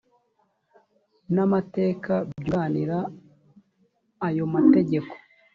n 1.33 1.35
amateka 1.45 2.13
byunganira 2.29 2.97
ayo 4.27 4.43
mategeko 4.53 5.13